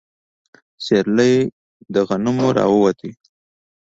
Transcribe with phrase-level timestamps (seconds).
[0.85, 1.35] سيرلي
[1.93, 2.99] له غنمو راووت.